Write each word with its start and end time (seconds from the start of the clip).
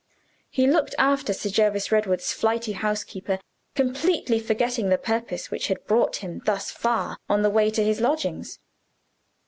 He 0.49 0.65
looked 0.65 0.95
after 0.97 1.31
Sir 1.31 1.49
Jervis 1.51 1.91
Redwood's 1.91 2.33
flighty 2.33 2.71
housekeeper, 2.71 3.37
completely 3.75 4.39
forgetting 4.39 4.89
the 4.89 4.97
purpose 4.97 5.51
which 5.51 5.67
had 5.67 5.85
brought 5.85 6.23
him 6.23 6.41
thus 6.45 6.71
far 6.71 7.17
on 7.29 7.43
the 7.43 7.51
way 7.51 7.69
to 7.69 7.83
his 7.83 8.01
lodgings. 8.01 8.57